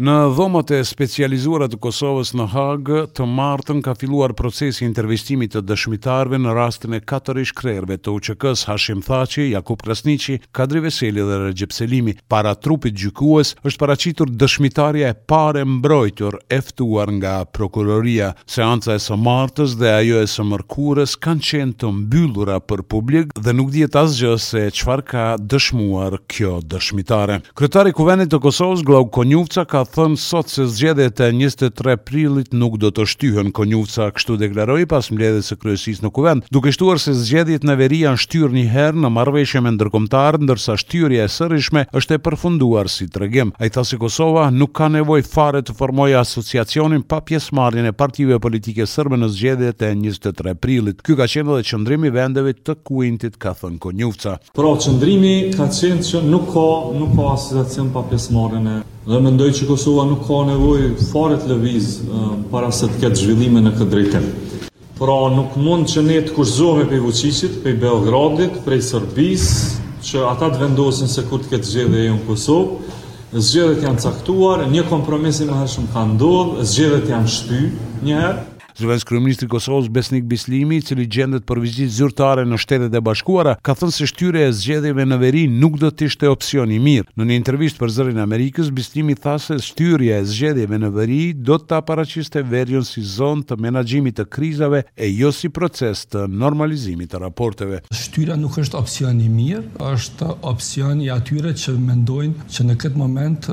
[0.00, 5.50] Në dhomat e specializuara të Kosovës në Hagë, të martën ka filluar procesi i intervistimit
[5.52, 11.20] të dëshmitarëve në rastin e katër ish-krerëve të UÇK-s Hashim Thaçi, Jakup Krasniqi, Kadri Veseli
[11.20, 12.14] dhe Recep Selimi.
[12.32, 18.30] Para trupit gjykues është paraqitur dëshmitarja e parë mbrojtur e ftuar nga prokuroria.
[18.48, 23.36] Seanca e së martës dhe ajo e së mërkurës kanë qenë të mbyllura për publik
[23.36, 27.42] dhe nuk dihet asgjë se çfarë ka dëshmuar kjo dëshmitare.
[27.52, 32.52] Kryetari i Kuvendit të Kosovës, Glauk Konjufca, ka thënë sot se zgjedhjet e 23 prillit
[32.54, 37.00] nuk do të shtyhen Konjuca, kështu deklaroi pas mbledhjes së kryesisë në Kuvend, duke shtuar
[37.02, 41.32] se zgjedhjet në veri janë shtyrë një herë në marrëveshje me ndërkombëtar, ndërsa shtyrja e
[41.34, 43.52] sërishme është e përfunduar si tregem.
[43.60, 48.38] Ai tha se Kosova nuk ka nevojë fare të formojë asociacionin pa pjesëmarrjen e partive
[48.42, 51.02] politike serbe në zgjedhjet e 23 prillit.
[51.02, 54.38] Ky ka qenë edhe qendrimi i vendeve të Kuintit, ka thënë Konjuca.
[54.56, 56.68] Pra, qendrimi ka qenë që nuk ka,
[57.00, 61.46] nuk ka asociacion pa pjesëmarrjen e Dhe mendoj që Kosova nuk ka nevoj fare të
[61.54, 64.26] lëviz uh, para se të ketë zhvillime në këtë drejtëm.
[64.98, 69.46] Pra nuk mund që ne të kushzohme për Vucicit, për Belgradit, për Sërbis,
[70.04, 72.96] që ata të vendosin se kur të ketë zgjedhje e Kosovë,
[73.32, 77.60] Zgjedhjet të janë caktuar, një kompromisi më hëshmë ka ndodhë, zgjedhjet të janë shpy
[78.08, 78.44] njëherë.
[78.80, 83.00] Zëvendës kryeministri i Kosovës Besnik Bislimi, i cili gjendet për vizitë zyrtare në Shtetet e
[83.04, 86.78] Bashkuara, ka thënë se shtyrja e zgjedhjeve në veri nuk do të ishte opsion i
[86.80, 87.10] mirë.
[87.20, 91.18] Në një intervistë për Zërin e Amerikës, Bislimi tha se shtyrja e zgjedhjeve në veri
[91.50, 96.24] do të paraqiste verion si zonë të menaxhimit të krizave e jo si proces të
[96.32, 97.82] normalizimit të raporteve.
[97.92, 103.02] Shtyra nuk është opsion i mirë, është opsion i atyre që mendojnë që në këtë
[103.04, 103.52] moment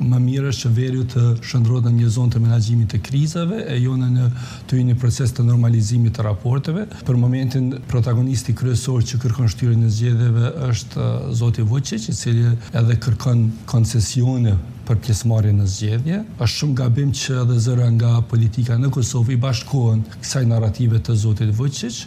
[0.00, 3.78] më mirë është që veriu të shndrohet në një zonë të menaxhimit të krizave e
[3.82, 4.30] jo në një
[4.70, 6.86] të i një proces të normalizimit të raporteve.
[7.06, 11.08] Për momentin, protagonisti kryesor që kërkon shtyri në zgjedeve është
[11.40, 14.56] Zoti Voqe, që cilje edhe kërkon koncesione
[14.88, 19.40] për pjesëmarrje në zgjedhje, është shumë gabim që edhe zëra nga politika në Kosovë i
[19.46, 22.04] bashkohen kësaj narrative të Zotit Vučić.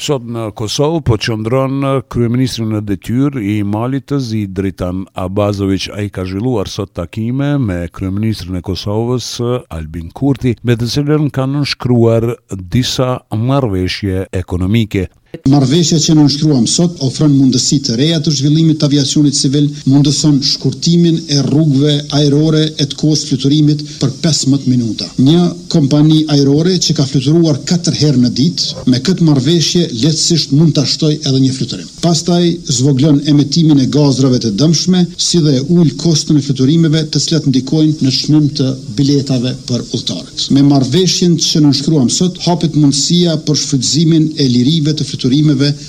[0.00, 5.90] Sot në Kosovë po qëndron Kryeministri në detyr i Malit të zi Dritan Abazovic.
[5.92, 9.28] A i ka zhvilluar sot takime me Kryeministri në Kosovës
[9.76, 12.30] Albin Kurti, me të cilën kanë nëshkruar
[12.72, 15.10] disa marveshje ekonomike.
[15.50, 20.40] Marveshja që në nështruam sot ofrën mundësi të reja të zhvillimit të aviacionit civil mundëson
[20.44, 25.06] shkurtimin e rrugve aerore e të kohës fluturimit për 15 minuta.
[25.22, 30.74] Një kompani aerore që ka fluturuar 4 her në dit, me këtë marveshje letësisht mund
[30.76, 31.86] të ashtoj edhe një fluturim.
[32.02, 32.40] Pastaj
[32.80, 38.04] zvoglën emetimin e gazrave të dëmshme, si dhe ullë kostën e fluturimeve të cilat ndikojnë
[38.06, 40.48] në shmim të biletave për ulltarët.
[40.56, 45.06] Me marveshjen që në nështruam sot, hapet mundësia për shfrytëzimin e lirive të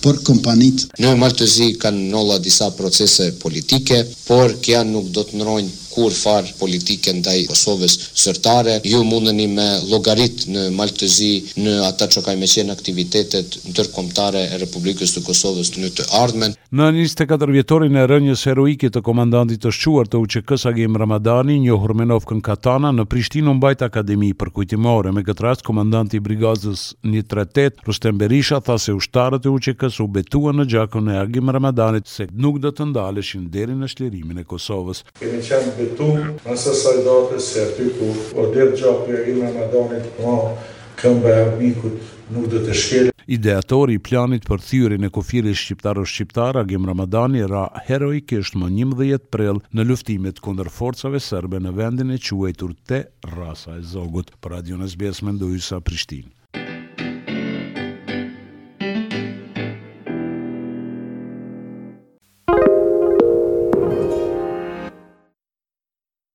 [0.01, 0.85] për kompanit.
[0.99, 6.45] Në Martëzi kanë ndolla disa procese politike, por kja nuk do të nërojnë kur far
[6.59, 11.31] politike ndaj Kosovës sërtare, ju mundeni me logarit në Maltëzi
[11.65, 16.07] në ata që ka me qenë aktivitetet në tërkomtare e Republikës të Kosovës në të
[16.23, 16.55] ardmen.
[16.71, 22.19] Në 24 vjetorin e rënjës heroike të komandantit të shquar të UQK-s Agim Ramadani, një
[22.31, 25.11] kën Katana në Prishtinë mbajt Akademi për kujtimore.
[25.11, 25.67] Me këtë rast,
[26.13, 31.19] i Brigazës 138, Rustem Berisha, tha se ushtarët e UQK-s u betuan në gjakën e
[31.23, 35.03] Agim Ramadanit se nuk dhe të ndaleshin deri në shlirimin e Kosovës.
[35.19, 36.09] Kemi qenë fitu,
[36.45, 36.89] nëse sa
[37.35, 38.09] i se aty ku
[38.41, 40.35] o dirë gjapje i me madonit ma
[41.01, 41.99] këmbë e mikut
[42.35, 43.07] nuk dhe të shkele.
[43.35, 49.59] Ideatori i planit për thyrin e kufirit shqiptaro-shqiptar Agim Ramadani ra heroikisht më 11 prill
[49.77, 53.01] në luftimet kundër forcave serbe në vendin e quajtur Te
[53.35, 54.33] Rasa e Zogut.
[54.41, 56.40] Për Radio Nesbes mendoi sa Prishtinë.